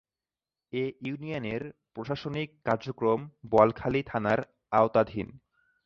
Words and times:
এ 0.73 0.83
ইউনিয়নের 1.01 1.63
প্রশাসনিক 1.93 2.49
কার্যক্রম 2.65 3.19
বোয়ালখালী 3.51 4.01
থানার 4.03 4.39
আওতাধীন। 4.71 5.27